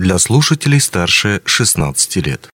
[0.00, 2.48] для слушателей старше 16 лет.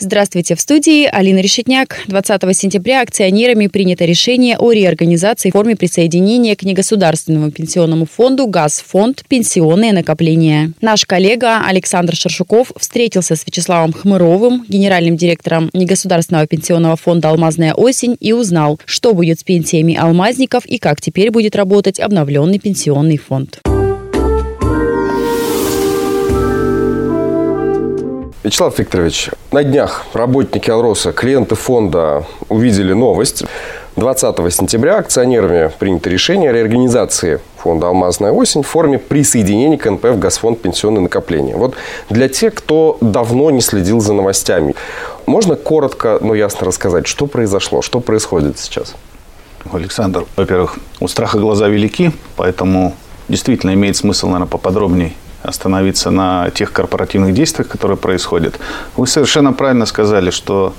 [0.00, 2.02] Здравствуйте, в студии Алина Решетняк.
[2.06, 9.24] 20 сентября акционерами принято решение о реорганизации в форме присоединения к негосударственному пенсионному фонду «Газфонд.
[9.28, 10.72] Пенсионные накопления».
[10.80, 18.16] Наш коллега Александр Шершуков встретился с Вячеславом Хмыровым, генеральным директором негосударственного пенсионного фонда «Алмазная осень»
[18.20, 23.60] и узнал, что будет с пенсиями алмазников и как теперь будет работать обновленный пенсионный фонд.
[28.48, 33.44] Вячеслав Викторович, на днях работники Алроса, клиенты фонда увидели новость.
[33.96, 40.18] 20 сентября акционерами принято решение о реорганизации фонда «Алмазная осень» в форме присоединения к НПФ
[40.18, 40.62] «Газфонд.
[40.62, 41.58] Пенсионные накопления».
[41.58, 41.74] Вот
[42.08, 44.74] для тех, кто давно не следил за новостями,
[45.26, 48.94] можно коротко, но ясно рассказать, что произошло, что происходит сейчас?
[49.70, 52.94] Александр, во-первых, у страха глаза велики, поэтому
[53.28, 55.12] действительно имеет смысл, наверное, поподробнее
[55.42, 58.58] остановиться на тех корпоративных действиях, которые происходят.
[58.96, 60.74] Вы совершенно правильно сказали, что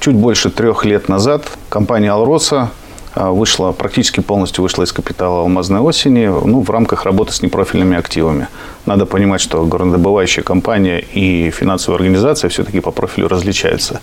[0.00, 2.70] чуть больше трех лет назад компания «Алроса»
[3.14, 7.96] а, вышла, практически полностью вышла из капитала «Алмазной осени» ну, в рамках работы с непрофильными
[7.96, 8.48] активами.
[8.86, 14.00] Надо понимать, что горнодобывающая компания и финансовая организация все-таки по профилю различаются.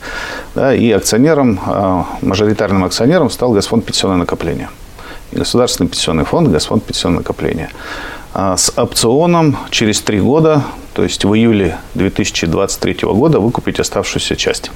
[0.55, 4.69] Да, и акционером, а, мажоритарным акционером стал Газфонд пенсионное накопление.
[5.31, 7.69] И Государственный пенсионный фонд, Газфонд пенсионное накопление.
[8.41, 14.71] А с опционом через три года, то есть в июле 2023 года, выкупить оставшуюся часть.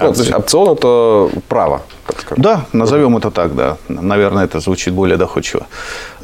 [0.00, 2.42] Ну, то есть опцион– это право, так сказать.
[2.42, 3.76] Да, назовем это так, да.
[3.86, 5.68] Наверное, это звучит более доходчиво.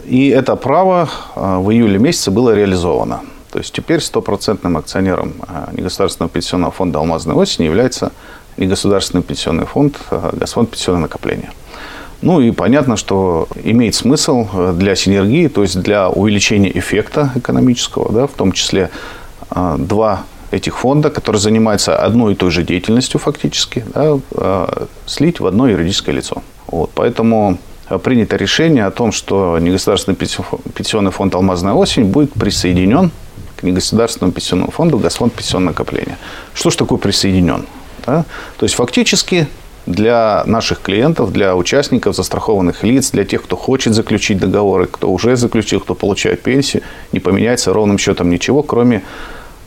[0.05, 3.21] И это право а, в июле месяце было реализовано.
[3.53, 8.11] То есть теперь стопроцентным акционером а, негосударственного пенсионного фонда «Алмазная осень» является
[8.57, 11.53] негосударственный пенсионный фонд «Газфонд пенсионное накопление».
[12.25, 18.11] Ну и понятно, что имеет смысл э, для синергии, то есть для увеличения эффекта экономического,
[18.11, 18.89] да, в том числе
[19.51, 25.39] э, два этих фонда, которые занимаются одной и той же деятельностью фактически, да, э, слить
[25.41, 26.43] в одно юридическое лицо.
[26.67, 27.59] Вот, поэтому
[28.03, 33.11] принято решение о том, что негосударственный пенсионный фонд «Алмазная осень» будет присоединен
[33.57, 36.17] к негосударственному пенсионному фонду «Газфонд пенсионное накопление».
[36.55, 37.67] Что же такое присоединен?
[38.07, 38.25] Да?
[38.57, 39.47] То есть фактически
[39.87, 45.37] для наших клиентов, для участников, застрахованных лиц, для тех, кто хочет заключить договоры, кто уже
[45.37, 49.03] заключил, кто получает пенсию, не поменяется ровным счетом ничего, кроме,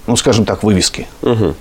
[0.07, 1.07] ну, скажем так, вывески.
[1.21, 1.53] Угу.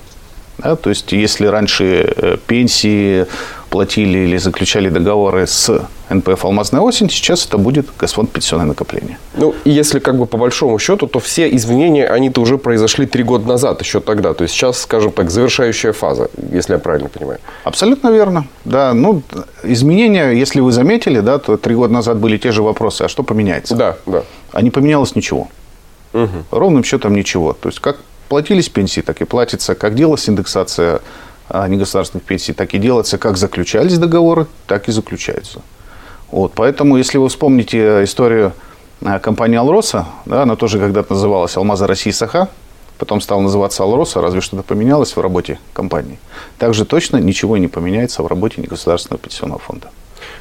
[0.59, 3.27] Да, то есть, если раньше э, пенсии
[3.71, 9.19] платили или заключали договоры с НПФ «Алмазная осень», сейчас это будет Газфонд пенсионное накопление.
[9.35, 13.23] Ну, и если как бы по большому счету, то все изменения, они-то уже произошли три
[13.25, 14.35] года назад, еще тогда.
[14.35, 17.39] То есть сейчас, скажем так, завершающая фаза, если я правильно понимаю.
[17.65, 18.47] Абсолютно верно.
[18.65, 19.23] Да, ну,
[19.63, 23.23] изменения, если вы заметили, да, то три года назад были те же вопросы, а что
[23.23, 23.75] поменяется?
[23.75, 24.23] Да, да.
[24.53, 25.49] А не поменялось ничего.
[26.13, 26.45] Угу.
[26.51, 27.53] Ровным счетом ничего.
[27.53, 27.97] То есть, как
[28.29, 29.75] платились пенсии, так и платится.
[29.75, 31.01] Как делалась индексация
[31.51, 33.19] негосударственных пенсий, так и делается.
[33.19, 35.63] Как заключались договоры, так и заключаются.
[36.31, 38.53] Вот, поэтому, если вы вспомните историю
[39.05, 42.49] а, компании «Алроса», да, она тоже когда-то называлась «Алмаза России Саха»,
[42.99, 46.19] потом стала называться «Алроса», разве что-то поменялось в работе компании.
[46.59, 49.91] Также точно ничего не поменяется в работе негосударственного пенсионного фонда.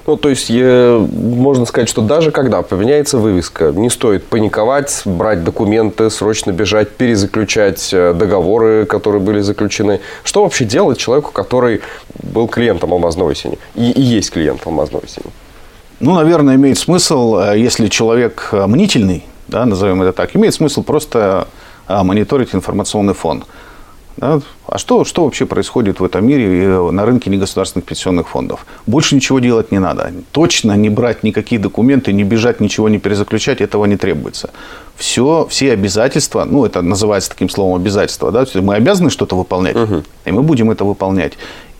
[0.07, 6.11] Ну, то есть, можно сказать, что даже когда поменяется вывеска, не стоит паниковать, брать документы,
[6.11, 10.01] срочно бежать, перезаключать э, договоры, которые были заключены.
[10.23, 11.81] Что вообще делать человеку, который
[12.21, 15.25] был клиентом «Алмазной осени» и, и есть клиент «Алмазной осени»?
[15.99, 20.83] Ну, наверное, имеет смысл, э, если человек э, мнительный, да, назовем это так, имеет смысл
[20.83, 21.47] просто
[21.87, 23.43] мониторить информационный фон.
[24.17, 24.39] Да?
[24.67, 28.65] А что, что вообще происходит в этом мире э, на рынке негосударственных пенсионных фондов?
[28.87, 30.11] Больше ничего делать не надо.
[30.31, 34.51] Точно не брать никакие документы, не бежать, ничего не перезаключать, этого не требуется.
[34.95, 38.45] Все, все обязательства, ну, это называется таким словом обязательства, да?
[38.61, 40.03] мы обязаны что-то выполнять, угу.
[40.23, 41.33] и мы будем это выполнять.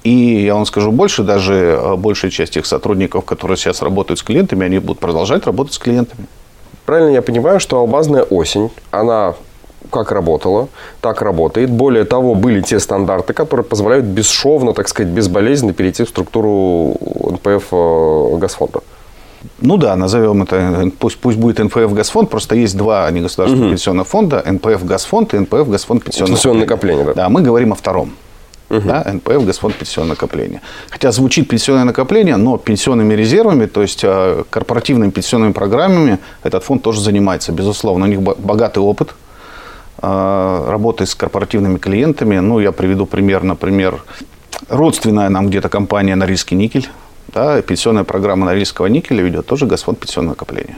[0.04, 4.24] И я вам скажу больше, даже э, большая часть тех сотрудников, которые сейчас работают с
[4.24, 6.28] клиентами, они будут продолжать работать с клиентами.
[6.86, 9.34] Правильно я понимаю, что алмазная осень, она
[9.92, 10.68] как работала,
[11.02, 11.70] так работает.
[11.70, 16.96] Более того, были те стандарты, которые позволяют бесшовно, так сказать, безболезненно перейти в структуру
[17.32, 18.82] НПФ э, Газфонда.
[19.60, 23.72] Ну да, назовем это, пусть, пусть будет НПФ Газфонд, просто есть два негосударственных угу.
[23.72, 27.06] пенсионных фонда, НПФ Газфонд и НПФ Газфонд пенсионное, пенсионное накопление.
[27.06, 27.14] Да.
[27.14, 28.14] да, мы говорим о втором.
[28.70, 28.82] Угу.
[28.82, 30.62] Да, НПФ, Газфонд пенсионное накопление.
[30.90, 36.82] Хотя звучит пенсионное накопление, но пенсионными резервами, то есть э, корпоративными пенсионными программами этот фонд
[36.82, 38.06] тоже занимается, безусловно.
[38.06, 39.14] У них богатый опыт
[40.06, 42.40] работы с корпоративными клиентами.
[42.40, 44.04] Ну, я приведу пример, например,
[44.70, 46.90] родственная нам где-то компания «Норильский никель».
[47.28, 50.78] Да, пенсионная программа Норильского никеля ведет тоже Газфонд пенсионное накопление.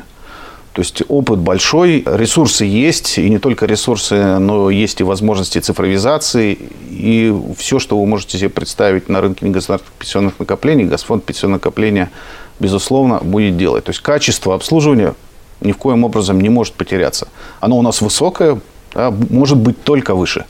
[0.74, 6.58] То есть опыт большой, ресурсы есть, и не только ресурсы, но есть и возможности цифровизации,
[6.90, 12.12] и все, что вы можете себе представить на рынке негосударственных пенсионных накоплений, Газфонд пенсионного накопления,
[12.60, 13.86] безусловно, будет делать.
[13.86, 15.16] То есть качество обслуживания
[15.62, 17.28] ни в коем образом не может потеряться.
[17.60, 18.62] Оно у нас высокое,
[18.98, 20.46] да, может быть только выше.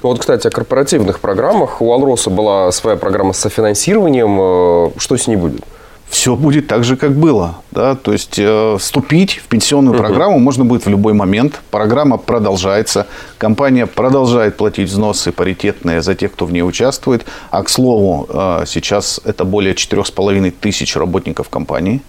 [0.00, 1.82] Вот, кстати, о корпоративных программах.
[1.82, 4.38] У Алроса была своя программа с софинансированием.
[4.40, 5.60] Э, что с ней будет?
[6.08, 7.56] все будет так же, как было.
[7.70, 7.94] Да?
[7.94, 10.02] То есть э, вступить в пенсионную угу.
[10.02, 11.60] программу можно будет в любой момент.
[11.70, 13.06] Программа продолжается.
[13.38, 17.24] Компания продолжает платить взносы паритетные за тех, кто в ней участвует.
[17.50, 22.02] А, к слову, э, сейчас это более 4,5 тысяч работников компании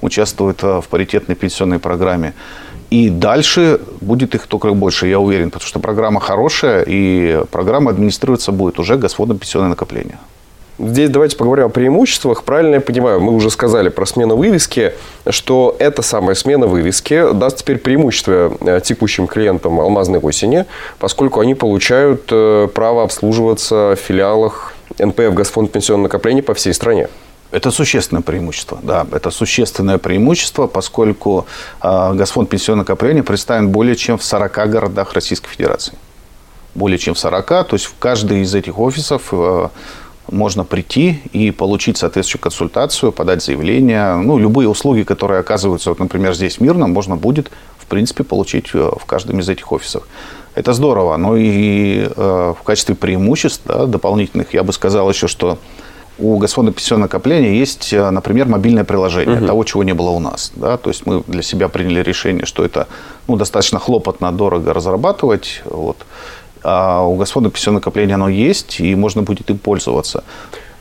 [0.00, 2.34] участвуют э, в паритетной пенсионной программе.
[2.90, 8.50] И дальше будет их только больше, я уверен, потому что программа хорошая, и программа администрироваться
[8.50, 10.18] будет уже Газфондом пенсионное накопление.
[10.78, 12.44] Здесь давайте поговорим о преимуществах.
[12.44, 14.92] Правильно я понимаю, мы уже сказали про смену вывески,
[15.28, 20.66] что эта самая смена вывески даст теперь преимущество э, текущим клиентам «Алмазной осени»,
[21.00, 27.08] поскольку они получают э, право обслуживаться в филиалах НПФ «Газфонд пенсионного накопления» по всей стране.
[27.50, 31.46] Это существенное преимущество, да, это существенное преимущество, поскольку
[31.82, 35.94] э, Газфонд пенсионного накопления представлен более чем в 40 городах Российской Федерации.
[36.74, 39.68] Более чем в 40, то есть в каждый из этих офисов э,
[40.30, 44.16] можно прийти и получить соответствующую консультацию, подать заявление.
[44.16, 48.70] Ну, любые услуги, которые оказываются, вот, например, здесь в Мирном, можно будет, в принципе, получить
[48.74, 50.06] э, в каждом из этих офисов.
[50.54, 51.16] Это здорово.
[51.16, 55.58] Но и э, в качестве преимуществ да, дополнительных я бы сказал еще, что
[56.18, 59.46] у Газфонда пенсионного накопления есть, э, например, мобильное приложение, угу.
[59.46, 60.52] того, чего не было у нас.
[60.56, 60.76] Да?
[60.76, 62.88] То есть мы для себя приняли решение, что это
[63.28, 65.62] ну, достаточно хлопотно, дорого разрабатывать.
[65.64, 65.96] Вот.
[66.62, 70.24] А у Газфонда пенсионное накопление оно есть, и можно будет им пользоваться.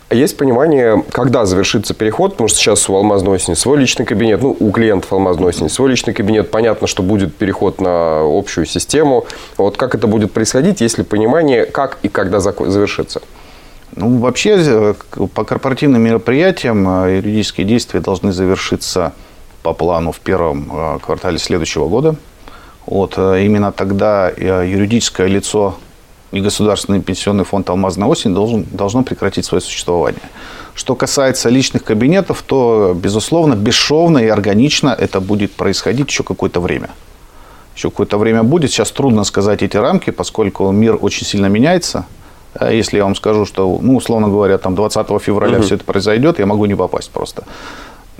[0.10, 4.56] Есть понимание, когда завершится переход, потому что сейчас у алмазной осени свой личный кабинет, ну,
[4.58, 9.26] у клиентов алмазной осени свой личный кабинет, понятно, что будет переход на общую систему.
[9.58, 13.22] Вот как это будет происходить, есть ли понимание, как и когда завершится?
[13.96, 14.94] Ну, вообще, э,
[15.34, 19.14] по корпоративным мероприятиям э, юридические действия должны завершиться
[19.64, 22.16] по плану в первом э, квартале следующего года.
[22.86, 25.76] Вот, именно тогда юридическое лицо
[26.32, 30.22] и государственный пенсионный фонд «Алмазная осень» должен, должно прекратить свое существование.
[30.74, 36.92] Что касается личных кабинетов, то, безусловно, бесшовно и органично это будет происходить еще какое-то время.
[37.76, 38.72] Еще какое-то время будет.
[38.72, 42.06] Сейчас трудно сказать эти рамки, поскольку мир очень сильно меняется.
[42.60, 45.66] А если я вам скажу, что, ну, условно говоря, там 20 февраля угу.
[45.66, 47.44] все это произойдет, я могу не попасть просто.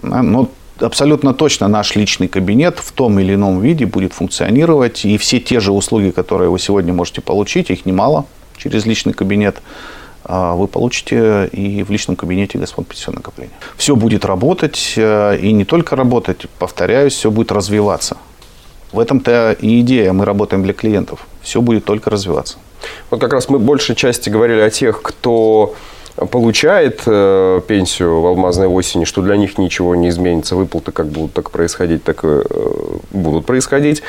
[0.02, 0.50] Но
[0.80, 5.06] абсолютно точно наш личный кабинет в том или ином виде будет функционировать.
[5.06, 8.26] И все те же услуги, которые вы сегодня можете получить, их немало
[8.58, 9.62] через личный кабинет,
[10.24, 13.54] а, вы получите и в личном кабинете Газфонд пенсионного накопления.
[13.78, 18.18] Все будет работать, э, и не только работать, повторяюсь, все будет развиваться.
[18.92, 21.28] В этом-то и идея, мы работаем для клиентов.
[21.48, 22.58] Все будет только развиваться.
[23.10, 25.76] Вот как раз мы большей части говорили о тех, кто
[26.30, 31.32] получает э, пенсию в алмазной осени, что для них ничего не изменится, выплаты как будут
[31.32, 32.42] так происходить, так и э,
[33.12, 34.04] будут происходить.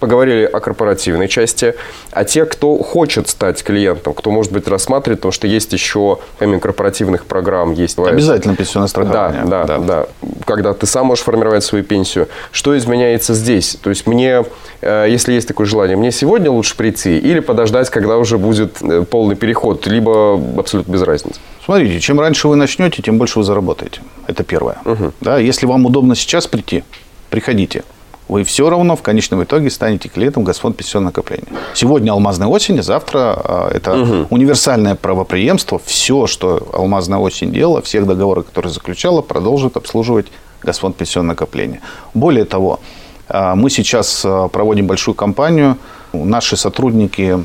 [0.00, 1.74] Поговорили о корпоративной части,
[2.12, 6.60] а те, кто хочет стать клиентом, кто, может быть, рассматривает, потому что есть еще, помимо
[6.60, 7.98] корпоративных программ, есть...
[7.98, 9.42] Обязательно пенсионное страхование.
[9.44, 10.28] Да, да, да, да.
[10.44, 12.28] Когда ты сам можешь формировать свою пенсию.
[12.52, 13.76] Что изменяется здесь?
[13.82, 14.44] То есть мне,
[14.80, 19.02] э, если есть такое желание, мне сегодня лучше прийти или подождать, когда уже будет э,
[19.02, 21.40] полный переход, либо абсолютно без разницы?
[21.64, 24.00] Смотрите, чем раньше вы начнете, тем больше вы заработаете.
[24.26, 24.78] Это первое.
[24.84, 25.12] Угу.
[25.20, 26.84] Да, если вам удобно сейчас прийти,
[27.30, 27.82] приходите.
[28.28, 31.48] Вы все равно в конечном итоге станете клиентом Газфонд пенсионного накопления.
[31.74, 34.26] Сегодня алмазная осень, завтра а, это угу.
[34.30, 35.80] универсальное правоприемство.
[35.82, 40.26] Все, что алмазная осень делала, всех договоров, которые заключала, продолжит обслуживать
[40.62, 41.80] Газфонд пенсионного накопления.
[42.12, 42.80] Более того,
[43.28, 45.78] а, мы сейчас а, проводим большую кампанию.
[46.12, 47.38] Наши сотрудники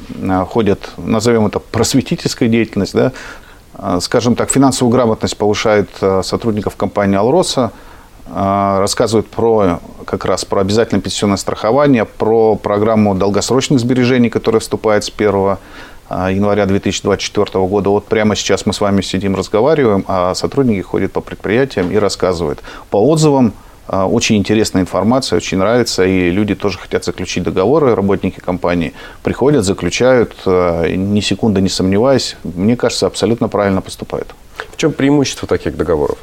[0.50, 3.12] ходят, назовем это просветительской деятельностью, да,
[3.76, 7.72] а, скажем так, финансовую грамотность повышает а, сотрудников компании «Алроса», а,
[8.26, 15.12] рассказывают про как раз про обязательное пенсионное страхование, про программу долгосрочных сбережений, которая вступает с
[15.16, 15.58] 1
[16.10, 17.90] января 2024 года.
[17.90, 22.62] Вот прямо сейчас мы с вами сидим, разговариваем, а сотрудники ходят по предприятиям и рассказывают.
[22.90, 23.54] По отзывам
[23.88, 29.66] а, очень интересная информация, очень нравится, и люди тоже хотят заключить договоры, работники компании приходят,
[29.66, 34.34] заключают, а, ни секунды не сомневаясь, мне кажется, абсолютно правильно поступают.
[34.72, 36.18] В чем преимущество таких договоров?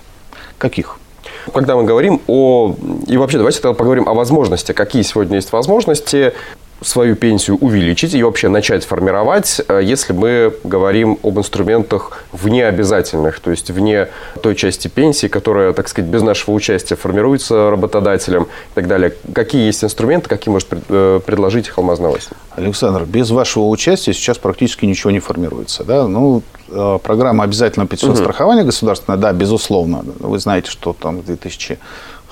[0.56, 0.98] Каких?
[1.52, 2.74] Когда мы говорим о...
[3.06, 4.72] И вообще, давайте тогда поговорим о возможности.
[4.72, 6.32] Какие сегодня есть возможности
[6.82, 13.40] свою пенсию увеличить и вообще начать формировать, э, если мы говорим об инструментах вне обязательных,
[13.40, 14.08] то есть вне
[14.42, 19.12] той части пенсии, которая, так сказать, без нашего участия формируется работодателем и так далее.
[19.34, 22.32] Какие есть инструменты, какие может э, предложить их алмазная осень?
[22.56, 25.84] Александр, без вашего участия сейчас практически ничего не формируется.
[25.84, 26.08] Да?
[26.08, 26.42] Ну,
[27.02, 28.24] программа обязательного пенсионного угу.
[28.24, 30.04] страхования государственного, да, безусловно.
[30.18, 31.78] Вы знаете, что там 2000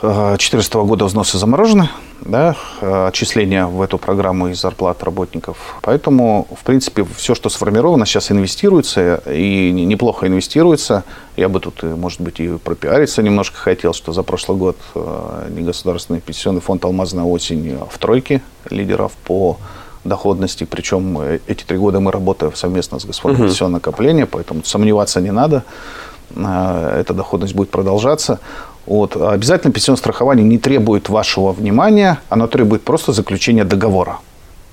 [0.01, 1.89] 2014 года взносы заморожены,
[2.21, 5.57] да, отчисления в эту программу из зарплат работников.
[5.83, 11.03] Поэтому, в принципе, все, что сформировано, сейчас инвестируется и неплохо инвестируется.
[11.37, 16.21] Я бы тут, может быть, и пропиариться немножко хотел, что за прошлый год э, негосударственный
[16.21, 18.41] пенсионный фонд «Алмазная осень» в тройке
[18.71, 19.59] лидеров по
[20.09, 20.65] доходности.
[20.65, 23.49] Причем э, эти три года мы работаем совместно с Госфондом угу.
[23.49, 25.65] пенсионного накопления, поэтому сомневаться не надо.
[26.35, 28.41] Э, эта доходность будет продолжаться.
[28.87, 29.17] Вот.
[29.17, 34.19] Обязательно пенсионное страхование не требует вашего внимания, оно требует просто заключения договора.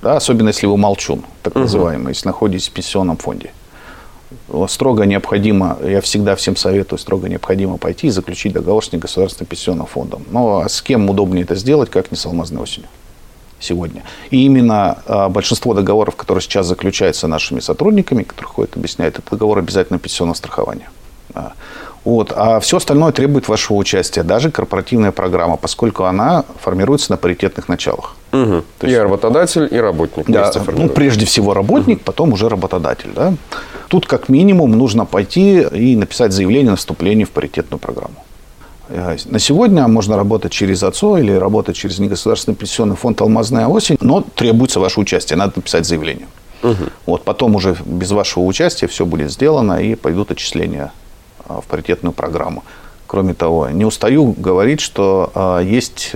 [0.01, 3.51] Да, особенно если вы молчун, так называемый, если находитесь в пенсионном фонде.
[4.67, 9.85] Строго необходимо, я всегда всем советую, строго необходимо пойти и заключить договор с негосударственным пенсионным
[9.87, 10.23] фондом.
[10.29, 12.87] Но а с кем удобнее это сделать, как не с алмазной осенью
[13.59, 14.03] сегодня.
[14.29, 19.59] И именно а, большинство договоров, которые сейчас заключаются нашими сотрудниками, которые ходят, объясняют, это договор
[19.59, 20.89] обязательного пенсионного страхования.
[22.05, 22.31] Вот.
[22.35, 28.15] А все остальное требует вашего участия, даже корпоративная программа, поскольку она формируется на паритетных началах.
[28.31, 28.63] Угу.
[28.79, 30.25] То есть, и работодатель, и работник.
[30.27, 32.05] Да, ну, прежде всего работник, угу.
[32.05, 33.09] потом уже работодатель.
[33.15, 33.33] Да?
[33.87, 38.23] Тут как минимум нужно пойти и написать заявление на вступление в паритетную программу.
[38.89, 43.97] Э, на сегодня можно работать через ОЦО или работать через негосударственный пенсионный фонд «Алмазная осень»,
[44.01, 46.27] но требуется ваше участие, надо написать заявление.
[46.63, 46.83] Угу.
[47.05, 50.91] Вот потом уже без вашего участия все будет сделано и пойдут отчисления
[51.47, 52.63] а, в паритетную программу.
[53.07, 56.11] Кроме того, не устаю говорить, что а, есть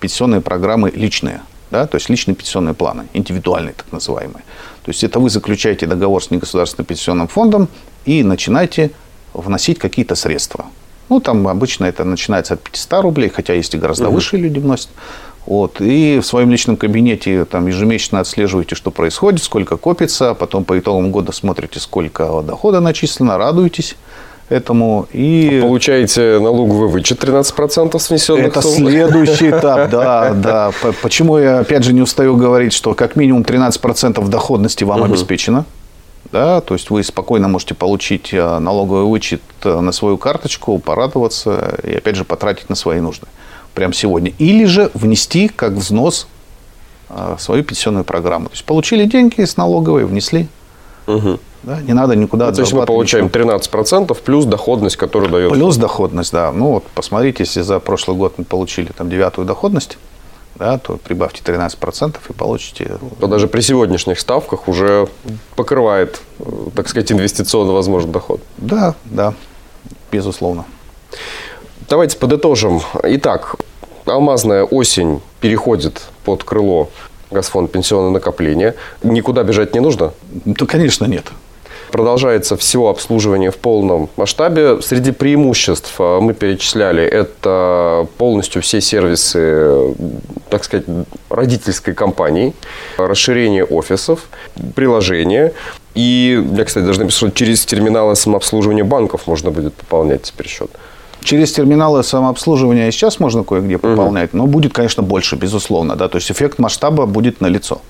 [0.00, 4.44] пенсионные программы личные, да, то есть личные пенсионные планы, индивидуальные так называемые.
[4.84, 7.68] То есть это вы заключаете договор с негосударственным пенсионным фондом
[8.04, 8.90] и начинаете
[9.34, 10.66] вносить какие-то средства.
[11.08, 14.16] Ну, там обычно это начинается от 500 рублей, хотя есть и гораздо угу.
[14.16, 14.90] выше люди вносят.
[15.46, 15.80] Вот.
[15.80, 21.10] И в своем личном кабинете там, ежемесячно отслеживаете, что происходит, сколько копится, потом по итогам
[21.10, 23.96] года смотрите, сколько дохода начислено, радуетесь
[24.50, 25.08] этому.
[25.12, 25.58] И...
[25.62, 28.88] Получаете налоговый вычет 13% с внесенных Это сумм.
[28.88, 30.70] следующий этап, да, да.
[31.02, 35.10] Почему я, опять же, не устаю говорить, что как минимум 13% доходности вам угу.
[35.10, 35.64] обеспечено.
[36.30, 41.78] Да, то есть вы спокойно можете получить э, налоговый вычет э, на свою карточку, порадоваться
[41.82, 43.26] и опять же потратить на свои нужды
[43.74, 44.32] прямо сегодня.
[44.38, 46.26] Или же внести как взнос
[47.08, 48.48] э, свою пенсионную программу.
[48.48, 50.48] То есть получили деньги с налоговой, внесли.
[51.06, 51.38] Угу.
[51.62, 53.56] Да, не надо никуда ну, То есть мы получаем ничего.
[53.56, 55.52] 13% плюс доходность, которую дает.
[55.52, 56.52] Плюс доходность, да.
[56.52, 59.98] Ну вот посмотрите, если за прошлый год мы получили там девятую доходность,
[60.58, 62.98] да, то прибавьте 13% и получите...
[63.20, 65.08] То даже при сегодняшних ставках уже
[65.56, 66.20] покрывает,
[66.74, 68.40] так сказать, инвестиционно возможный доход.
[68.56, 69.34] Да, да,
[70.10, 70.64] безусловно.
[71.88, 72.80] Давайте подытожим.
[73.02, 73.56] Итак,
[74.04, 76.90] алмазная осень переходит под крыло
[77.30, 78.74] Газфонд пенсионное накопление.
[79.02, 80.12] Никуда бежать не нужно?
[80.44, 81.26] Да, конечно, нет.
[81.90, 84.80] Продолжается всего обслуживание в полном масштабе.
[84.82, 89.94] Среди преимуществ э, мы перечисляли это полностью все сервисы,
[90.50, 90.86] так сказать,
[91.30, 92.54] родительской компании,
[92.98, 94.28] расширение офисов,
[94.74, 95.52] приложения.
[95.94, 100.70] И, я, кстати, даже написал, через терминалы самообслуживания банков можно будет пополнять теперь счет.
[101.20, 104.38] Через терминалы самообслуживания сейчас можно кое-где пополнять, угу.
[104.38, 105.96] но будет, конечно, больше, безусловно.
[105.96, 106.08] Да?
[106.08, 107.80] То есть эффект масштаба будет налицо.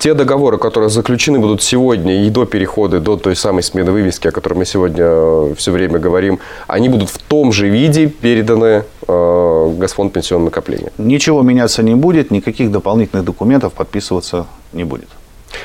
[0.00, 4.30] Те договоры, которые заключены будут сегодня и до перехода, до той самой смены вывески, о
[4.30, 9.74] которой мы сегодня э, все время говорим, они будут в том же виде переданы э,
[9.76, 10.90] Газфонд пенсионного накопления?
[10.96, 15.10] Ничего меняться не будет, никаких дополнительных документов подписываться не будет.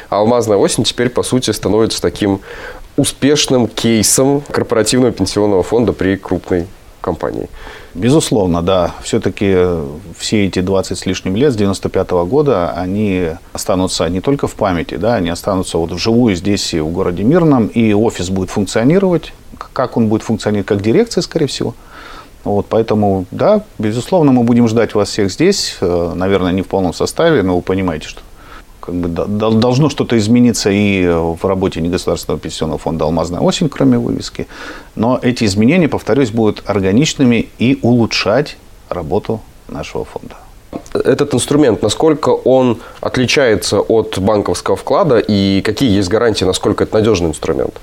[0.10, 2.42] «Алмазная осень» теперь, по сути, становится таким
[2.98, 6.68] успешным кейсом корпоративного пенсионного фонда при крупной
[7.00, 7.48] компании.
[7.96, 8.92] Безусловно, да.
[9.02, 9.56] Все-таки
[10.18, 14.56] все эти 20 с лишним лет, с 95 -го года, они останутся не только в
[14.56, 19.32] памяти, да, они останутся вот вживую здесь, в городе Мирном, и офис будет функционировать.
[19.72, 20.68] Как он будет функционировать?
[20.68, 21.74] Как дирекция, скорее всего.
[22.44, 25.78] Вот, поэтому, да, безусловно, мы будем ждать вас всех здесь.
[25.82, 28.22] Э, наверное, не в полном составе, но вы понимаете, что
[28.86, 34.48] как бы должно что-то измениться и в работе негосударственного пенсионного фонда «Алмазная осень», кроме вывески.
[34.96, 38.58] Но эти изменения, повторюсь, будут органичными и улучшать
[38.90, 40.36] работу нашего фонда.
[40.94, 47.30] Этот инструмент, насколько он отличается от банковского вклада и какие есть гарантии, насколько это надежный
[47.30, 47.82] инструмент?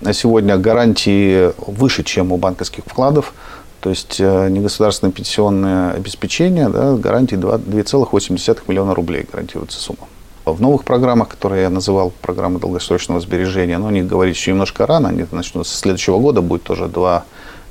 [0.00, 3.32] На сегодня гарантии выше, чем у банковских вкладов.
[3.82, 10.06] То есть э, негосударственное пенсионное обеспечение, да, гарантии 2,8 миллиона рублей гарантируется сумма.
[10.44, 15.08] В новых программах, которые я называл, программы долгосрочного сбережения, но они говорить еще немножко рано,
[15.08, 17.24] они начнут со следующего года, будет тоже 2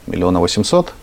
[0.07, 0.93] миллиона 800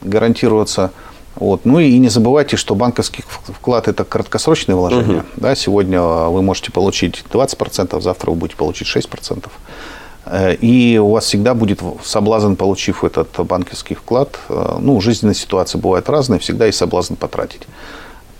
[0.00, 0.92] гарантироваться.
[1.36, 1.66] Вот.
[1.66, 5.18] Ну и не забывайте, что банковский вклад– это краткосрочное вложение.
[5.18, 5.26] Угу.
[5.36, 9.44] Да, сегодня вы можете получить 20%, завтра вы будете получить 6%.
[10.26, 14.38] Э, и у вас всегда будет соблазн, получив этот банковский вклад.
[14.48, 17.62] Э, ну, жизненные ситуации бывают разные, всегда есть соблазн потратить.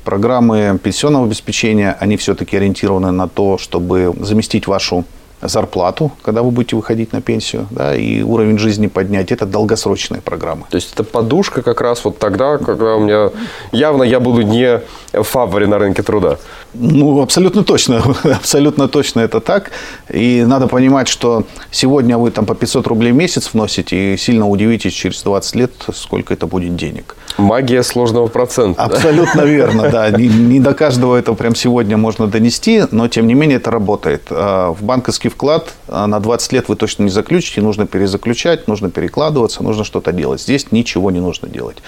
[0.05, 5.05] Программы пенсионного обеспечения, они все-таки ориентированы на то, чтобы заместить вашу
[5.41, 9.33] зарплату, когда вы будете выходить на пенсию, да, и уровень жизни поднять.
[9.33, 10.67] Это долгосрочная программа.
[10.71, 13.31] То есть это подушка как раз вот тогда, когда у меня
[13.73, 14.81] явно я буду не
[15.13, 16.39] фаворе на рынке труда.
[16.75, 18.03] Ну, абсолютно точно.
[18.25, 19.71] абсолютно точно это так.
[20.13, 24.49] И надо понимать, что сегодня вы там по 500 рублей в месяц вносите и сильно
[24.49, 27.17] удивитесь через 20 лет, сколько это будет денег.
[27.39, 28.83] Магия сложного процента.
[28.83, 30.11] Абсолютно верно, да.
[30.11, 34.23] Не, не до каждого это прям сегодня можно донести, но тем не менее это работает.
[34.31, 38.91] А, в банковский вклад а, на 20 лет вы точно не заключите, нужно перезаключать, нужно
[38.91, 40.41] перекладываться, нужно что-то делать.
[40.41, 41.79] Здесь ничего не нужно делать.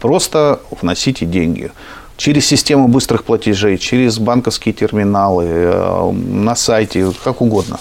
[0.00, 1.72] Просто вносите деньги
[2.16, 7.78] через систему быстрых платежей, через банковские терминалы, э, на сайте, как угодно.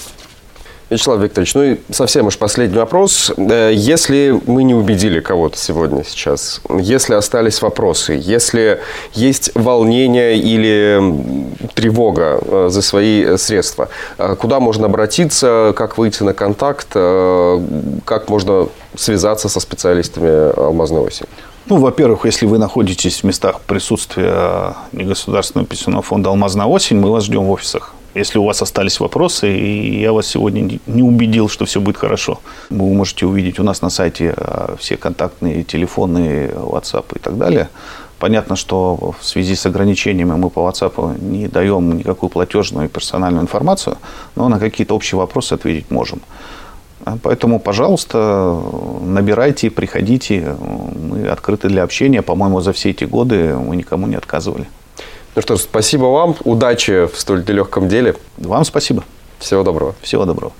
[0.90, 3.32] Вячеслав Викторович, ну и совсем уж последний вопрос.
[3.38, 8.80] Э, если мы не убедили кого-то сегодня сейчас, если остались вопросы, если
[9.14, 11.02] есть волнение или
[11.74, 13.90] тревога э, за свои средства,
[14.40, 21.30] куда можно обратиться, как выйти на контакт, как можно связаться со специалистами «Алмазной осени»?
[21.66, 27.24] Ну, во-первых, если вы находитесь в местах присутствия негосударственного пенсионного фонда «Алмазная осень», мы вас
[27.24, 27.94] ждем в офисах.
[28.16, 32.42] Если у вас остались вопросы, и я вас сегодня не убедил, что все будет хорошо,
[32.70, 37.70] вы можете увидеть у нас на сайте а, все контактные телефоны, WhatsApp и так далее.
[38.20, 43.42] Понятно, что в связи с ограничениями мы по WhatsApp не даем никакую платежную и персональную
[43.42, 43.98] информацию,
[44.36, 46.22] но на какие-то общие вопросы ответить можем.
[47.22, 48.62] Поэтому, пожалуйста,
[49.02, 50.56] набирайте, приходите.
[51.10, 52.22] Мы открыты для общения.
[52.22, 54.68] По-моему, за все эти годы мы никому не отказывали.
[55.36, 56.36] Ну что ж, спасибо вам.
[56.44, 58.16] Удачи в столь нелегком деле.
[58.38, 59.04] Вам спасибо.
[59.40, 59.96] Всего доброго.
[60.02, 60.54] Всего доброго.